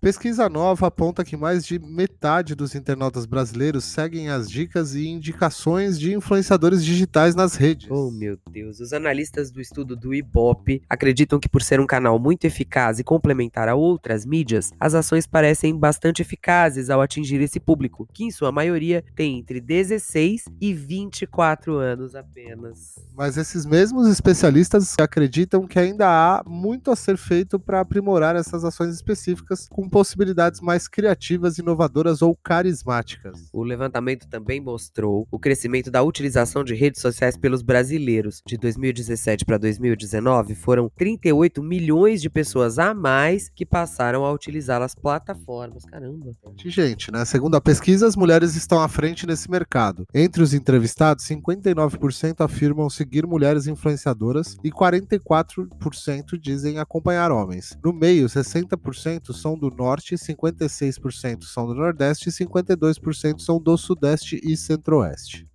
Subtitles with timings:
[0.00, 6.00] Pesquisa nova aponta que mais de metade dos internautas brasileiros seguem as dicas e indicações
[6.00, 7.90] de influenciadores digitais nas redes.
[7.90, 8.80] Oh, meu Deus.
[8.80, 13.04] Os analistas do estudo do Ibope acreditam que, por ser um canal muito eficaz e
[13.04, 18.30] complementar a outras mídias, as ações parecem bastante eficazes ao atingir esse público, que, em
[18.30, 22.94] sua maioria, tem entre 16 e 24 anos apenas.
[23.14, 28.64] Mas esses mesmos especialistas acreditam que ainda há muito a ser feito para aprimorar essas
[28.64, 33.50] ações específicas com possibilidades mais criativas, inovadoras ou carismáticas.
[33.52, 38.40] O levantamento também mostrou o crescimento da utilização de redes sociais pelos brasileiros.
[38.46, 44.80] De 2017 para 2019, foram 38 milhões de pessoas a mais que passaram a utilizar
[44.80, 45.84] as plataformas.
[45.84, 46.34] Caramba.
[46.64, 47.24] Gente, né?
[47.24, 50.06] Segundo a pesquisa, as mulheres estão à frente nesse mercado.
[50.14, 57.76] Entre os entrevistados, 59% afirmam seguir mulheres influenciadoras e 44% dizem acompanhar homens.
[57.82, 64.38] No meio, 60% são do Norte, 56% são do Nordeste e 52% são do Sudeste
[64.44, 65.48] e Centro-Oeste.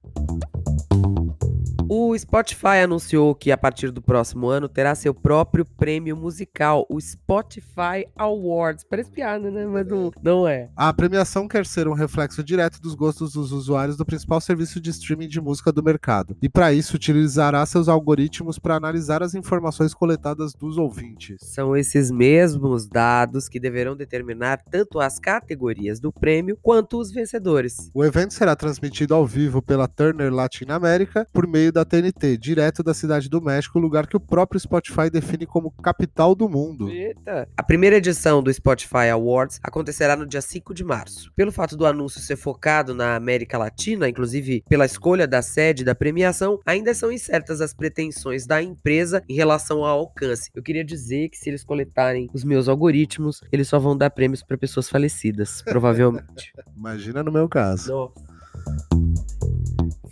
[1.87, 6.99] O Spotify anunciou que a partir do próximo ano terá seu próprio prêmio musical, o
[6.99, 8.83] Spotify Awards.
[8.83, 9.67] Parece piada, né?
[9.67, 10.69] Mas não, não é.
[10.75, 14.89] A premiação quer ser um reflexo direto dos gostos dos usuários do principal serviço de
[14.89, 16.35] streaming de música do mercado.
[16.41, 21.37] E para isso utilizará seus algoritmos para analisar as informações coletadas dos ouvintes.
[21.41, 27.91] São esses mesmos dados que deverão determinar tanto as categorias do prêmio quanto os vencedores.
[27.93, 32.81] O evento será transmitido ao vivo pela Turner Latin America por meio da TNT, direto
[32.81, 36.89] da cidade do México, lugar que o próprio Spotify define como capital do mundo.
[36.89, 37.49] Eita!
[37.58, 41.33] A primeira edição do Spotify Awards acontecerá no dia 5 de março.
[41.35, 45.93] Pelo fato do anúncio ser focado na América Latina, inclusive pela escolha da sede da
[45.93, 50.49] premiação, ainda são incertas as pretensões da empresa em relação ao alcance.
[50.55, 54.41] Eu queria dizer que se eles coletarem os meus algoritmos, eles só vão dar prêmios
[54.41, 56.53] para pessoas falecidas, provavelmente.
[56.73, 57.91] Imagina no meu caso.
[57.91, 58.35] Nossa.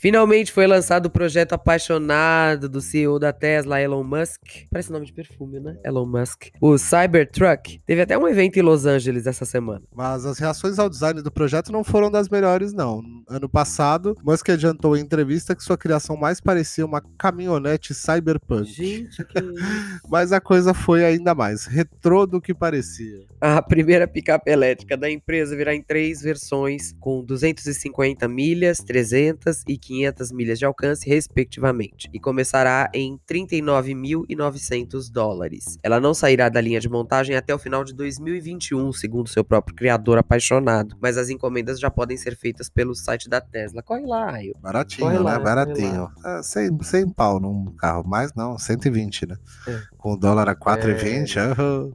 [0.04, 4.42] Finalmente foi lançado o projeto apaixonado do CEO da Tesla, Elon Musk.
[4.70, 5.78] Parece nome de perfume, né?
[5.82, 6.48] Elon Musk.
[6.60, 7.80] O Cybertruck.
[7.86, 9.82] Teve até um evento em Los Angeles essa semana.
[9.96, 13.02] Mas as reações ao design do projeto não foram das melhores, não.
[13.30, 18.66] Ano passado, Musk adiantou em entrevista que sua criação mais parecia uma caminhonete cyberpunk.
[18.66, 19.40] Gente, que
[20.12, 23.26] Mas a coisa foi ainda mais retrô do que parecia.
[23.40, 29.78] A primeira picape elétrica da empresa virá em três versões, com 250 milhas, 300 e
[29.78, 29.93] 500
[30.32, 35.78] milhas de alcance, respectivamente, e começará em 39.900 dólares.
[35.84, 39.76] Ela não sairá da linha de montagem até o final de 2021, segundo seu próprio
[39.76, 43.84] criador apaixonado, mas as encomendas já podem ser feitas pelo site da Tesla.
[43.84, 44.56] Corre lá, Raio.
[44.62, 45.24] Baratinho, Corre né?
[45.24, 46.10] lá, Baratinho.
[46.26, 49.38] É, 100, 100 pau num carro, mais não, 120, né?
[49.68, 49.80] É.
[49.98, 51.38] Com o dólar a 4,20.
[51.38, 51.92] aham.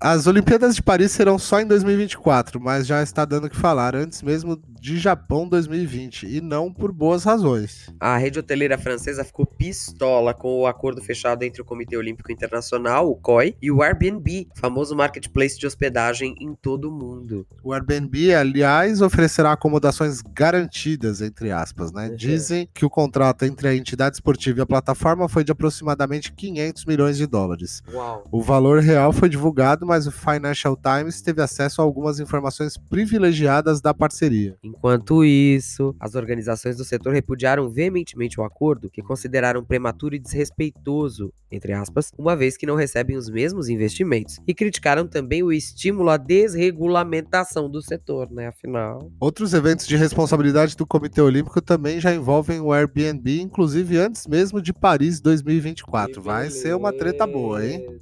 [0.00, 3.96] As Olimpíadas de Paris serão só em 2024, mas já está dando o que falar
[3.96, 7.90] antes mesmo de Japão 2020 e não por boas razões.
[7.98, 13.10] A rede hoteleira francesa ficou pistola com o acordo fechado entre o Comitê Olímpico Internacional,
[13.10, 17.46] o COI, e o Airbnb, famoso marketplace de hospedagem em todo o mundo.
[17.62, 22.10] O Airbnb, aliás, oferecerá acomodações garantidas, entre aspas, né?
[22.10, 22.16] Uhum.
[22.16, 26.84] Dizem que o contrato entre a entidade esportiva e a plataforma foi de aproximadamente 500
[26.84, 27.82] milhões de dólares.
[27.90, 28.28] Uau.
[28.30, 33.80] O valor real foi divulgado, mas o Financial Times teve acesso a algumas informações privilegiadas
[33.80, 34.58] da parceria.
[34.76, 41.32] Enquanto isso, as organizações do setor repudiaram veementemente o acordo, que consideraram prematuro e desrespeitoso,
[41.50, 46.10] entre aspas, uma vez que não recebem os mesmos investimentos, e criticaram também o estímulo
[46.10, 48.48] à desregulamentação do setor, né?
[48.48, 49.10] Afinal.
[49.20, 54.60] Outros eventos de responsabilidade do Comitê Olímpico também já envolvem o Airbnb, inclusive antes mesmo
[54.60, 56.20] de Paris 2024.
[56.20, 58.00] Vai ser uma treta boa, hein?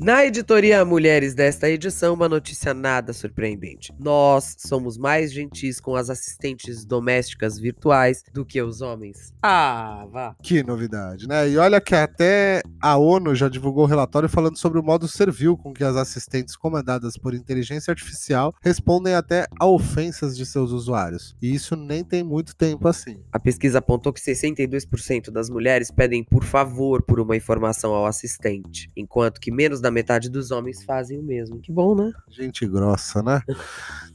[0.00, 3.92] Na editoria Mulheres desta edição, uma notícia nada surpreendente.
[3.98, 9.34] Nós somos mais gentis com as assistentes domésticas virtuais do que os homens.
[9.42, 10.36] Ah, vá.
[10.40, 11.50] Que novidade, né?
[11.50, 15.56] E olha que até a ONU já divulgou um relatório falando sobre o modo servil
[15.56, 21.34] com que as assistentes comandadas por inteligência artificial respondem até a ofensas de seus usuários.
[21.42, 23.18] E isso nem tem muito tempo assim.
[23.32, 28.88] A pesquisa apontou que 62% das mulheres pedem por favor por uma informação ao assistente,
[28.96, 31.60] enquanto que menos da metade dos homens fazem o mesmo.
[31.60, 32.12] Que bom, né?
[32.28, 33.42] Gente grossa, né?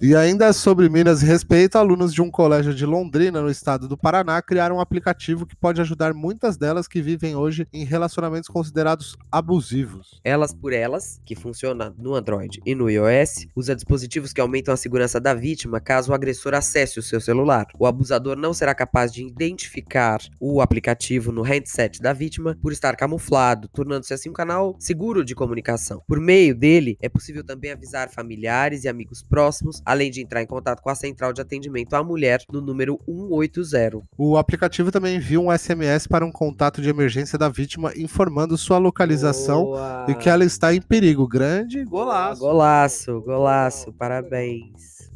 [0.02, 3.98] e ainda sobre Minas e respeito, alunos de um colégio de Londrina, no estado do
[3.98, 9.16] Paraná, criaram um aplicativo que pode ajudar muitas delas que vivem hoje em relacionamentos considerados
[9.31, 10.20] abusivos.
[10.24, 14.78] Elas por Elas, que funciona no Android e no iOS, usa dispositivos que aumentam a
[14.78, 17.68] segurança da vítima caso o agressor acesse o seu celular.
[17.78, 22.96] O abusador não será capaz de identificar o aplicativo no handset da vítima por estar
[22.96, 25.62] camuflado, tornando-se assim um canal seguro de comunicação.
[26.07, 30.48] Por meio dele, é possível também avisar familiares e amigos próximos, além de entrar em
[30.48, 34.04] contato com a central de atendimento à mulher no número 180.
[34.18, 38.77] O aplicativo também envia um SMS para um contato de emergência da vítima informando sua
[38.77, 40.06] localização Boa.
[40.10, 41.27] e que ela está em perigo.
[41.27, 42.42] Grande golaço.
[42.42, 45.10] Golaço, golaço, parabéns.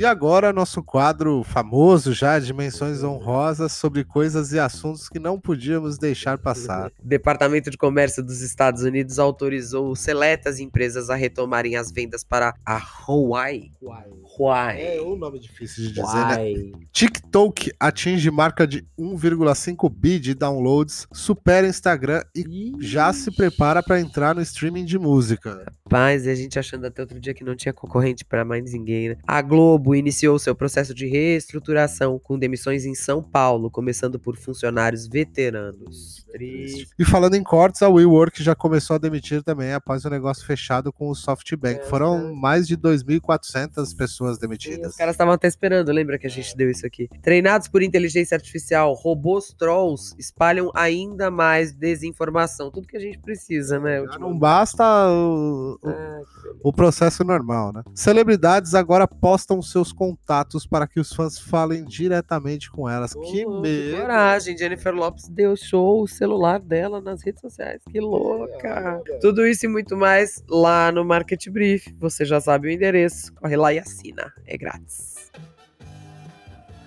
[0.00, 5.98] E agora, nosso quadro famoso já, Dimensões Honrosas, sobre coisas e assuntos que não podíamos
[5.98, 6.86] deixar passar.
[6.86, 12.54] O Departamento de Comércio dos Estados Unidos autorizou seletas empresas a retomarem as vendas para
[12.64, 13.72] a Huawei.
[13.82, 14.96] Huawei.
[14.96, 16.72] É um nome difícil de dizer, né?
[16.90, 24.00] TikTok atinge marca de 1,5 bi de downloads, supera Instagram e já se prepara para
[24.00, 25.62] entrar no streaming de música.
[25.84, 29.10] Rapaz, e a gente achando até outro dia que não tinha concorrente para mais ninguém,
[29.10, 29.16] né?
[29.26, 35.06] A Globo iniciou seu processo de reestruturação com demissões em São Paulo, começando por funcionários
[35.08, 36.24] veteranos.
[36.30, 36.88] Triste.
[36.98, 40.92] E falando em cortes, a WeWork já começou a demitir também após o negócio fechado
[40.92, 41.80] com o SoftBank.
[41.80, 44.92] É, Foram mais de 2.400 pessoas Sim, demitidas.
[44.92, 47.08] os caras estavam até esperando, lembra que a gente deu isso aqui?
[47.22, 52.70] Treinados por inteligência artificial, robôs trolls espalham ainda mais desinformação.
[52.70, 54.04] Tudo que a gente precisa, né?
[54.12, 56.22] Já não basta o, o- Ah,
[56.62, 57.82] o processo normal, né?
[57.94, 63.14] Celebridades agora postam seus contatos para que os fãs falem diretamente com elas.
[63.14, 63.96] que Ô, medo!
[63.96, 64.56] coragem.
[64.56, 67.82] Jennifer Lopes deu show o celular dela nas redes sociais.
[67.90, 69.02] Que louca.
[69.20, 71.94] Tudo isso e muito mais lá no Market Brief.
[71.98, 73.32] Você já sabe o endereço.
[73.34, 74.32] Corre lá e assina.
[74.46, 75.30] É grátis.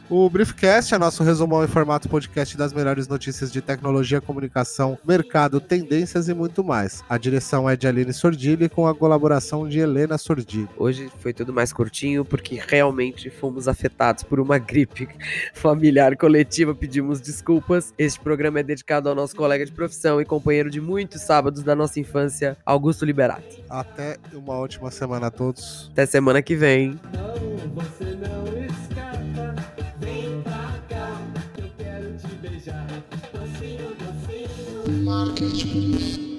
[0.09, 5.61] O Briefcast é nosso resumão em formato podcast das melhores notícias de tecnologia, comunicação, mercado,
[5.61, 7.01] tendências e muito mais.
[7.07, 10.67] A direção é de Aline Sordilli com a colaboração de Helena Sordilli.
[10.77, 15.07] Hoje foi tudo mais curtinho porque realmente fomos afetados por uma gripe
[15.55, 16.75] familiar coletiva.
[16.75, 17.93] Pedimos desculpas.
[17.97, 21.75] Este programa é dedicado ao nosso colega de profissão e companheiro de muitos sábados da
[21.75, 23.63] nossa infância, Augusto Liberato.
[23.69, 25.89] Até uma ótima semana a todos.
[25.93, 26.99] Até semana que vem.
[27.13, 28.12] Não, você
[35.05, 36.32] eu